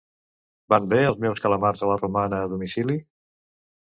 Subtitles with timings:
[0.73, 2.99] Van bé els meus calamars a la romana a domicili?